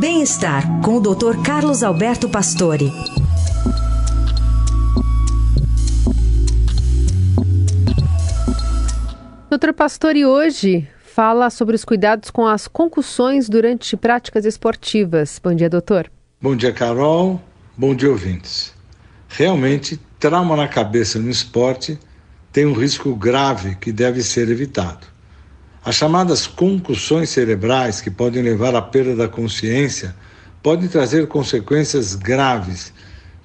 [0.00, 1.42] Bem-estar com o Dr.
[1.44, 2.90] Carlos Alberto Pastore.
[9.50, 15.38] Doutor Pastore, hoje fala sobre os cuidados com as concussões durante práticas esportivas.
[15.38, 16.10] Bom dia, doutor.
[16.40, 17.38] Bom dia, Carol.
[17.76, 18.72] Bom dia, ouvintes.
[19.28, 21.98] Realmente, trauma na cabeça no esporte
[22.50, 25.06] tem um risco grave que deve ser evitado.
[25.82, 30.14] As chamadas concussões cerebrais, que podem levar à perda da consciência,
[30.62, 32.92] podem trazer consequências graves,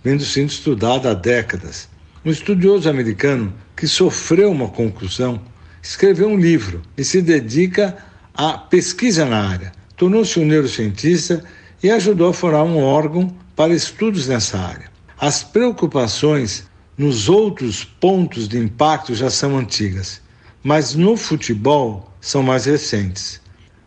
[0.04, 1.88] vendo sendo estudada há décadas.
[2.26, 5.42] Um estudioso americano que sofreu uma concussão
[5.82, 7.96] escreveu um livro e se dedica
[8.34, 9.72] à pesquisa na área.
[9.96, 11.42] Tornou-se um neurocientista
[11.82, 14.92] e ajudou a formar um órgão para estudos nessa área.
[15.18, 16.66] As preocupações
[16.98, 20.22] nos outros pontos de impacto já são antigas,
[20.66, 23.40] mas no futebol são mais recentes.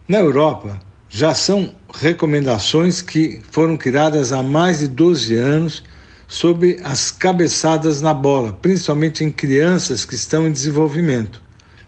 [0.07, 0.79] Na Europa,
[1.09, 5.83] já são recomendações que foram criadas há mais de 12 anos
[6.29, 11.43] sobre as cabeçadas na bola, principalmente em crianças que estão em desenvolvimento.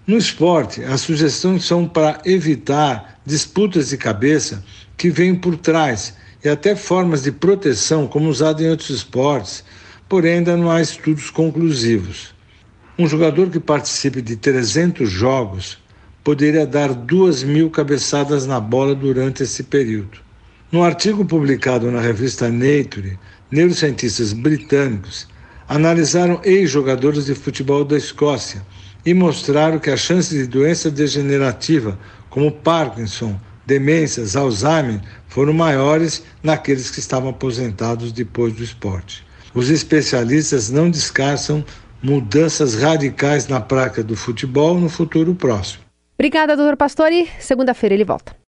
[0.04, 4.64] No esporte, as sugestões são para evitar disputas de cabeça
[4.96, 9.62] que vêm por trás e até formas de proteção, como usado em outros esportes,
[10.08, 12.39] porém ainda não há estudos conclusivos.
[13.00, 15.78] Um jogador que participe de 300 jogos
[16.22, 20.18] poderia dar duas mil cabeçadas na bola durante esse período.
[20.70, 23.18] No artigo publicado na revista Nature,
[23.50, 25.26] neurocientistas britânicos
[25.66, 28.60] analisaram ex-jogadores de futebol da Escócia
[29.06, 36.90] e mostraram que as chances de doença degenerativa, como Parkinson, demências, Alzheimer, foram maiores naqueles
[36.90, 39.24] que estavam aposentados depois do esporte.
[39.54, 41.64] Os especialistas não descartam
[42.02, 45.84] mudanças radicais na prática do futebol no futuro próximo.
[46.14, 47.28] Obrigada, doutor Pastore.
[47.38, 48.36] Segunda-feira ele volta.